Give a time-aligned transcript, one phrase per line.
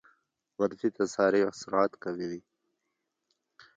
[0.59, 2.41] منفي تسارع سرعت کموي.